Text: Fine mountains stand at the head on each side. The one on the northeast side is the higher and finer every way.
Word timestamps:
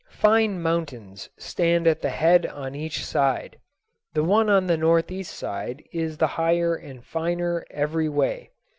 Fine 0.09 0.63
mountains 0.63 1.29
stand 1.37 1.85
at 1.85 2.01
the 2.01 2.09
head 2.09 2.47
on 2.47 2.73
each 2.73 3.05
side. 3.05 3.59
The 4.15 4.23
one 4.23 4.49
on 4.49 4.65
the 4.65 4.75
northeast 4.75 5.31
side 5.37 5.83
is 5.93 6.17
the 6.17 6.25
higher 6.41 6.73
and 6.73 7.05
finer 7.05 7.63
every 7.69 8.09
way. 8.09 8.49